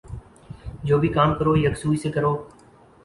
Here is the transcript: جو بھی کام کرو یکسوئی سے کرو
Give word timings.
جو 0.83 0.97
بھی 0.99 1.09
کام 1.13 1.33
کرو 1.39 1.55
یکسوئی 1.57 1.97
سے 1.97 2.11
کرو 2.11 2.33